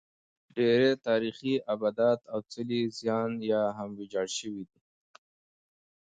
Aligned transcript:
ډېری 0.55 0.91
تاریخي 1.07 1.53
ابدات 1.73 2.19
او 2.33 2.39
څلي 2.51 2.79
یې 2.83 2.91
زیان 2.99 3.31
یا 3.51 3.61
هم 3.77 3.89
ویجاړ 3.99 4.27
شوي 4.37 4.63
دي 4.69 4.79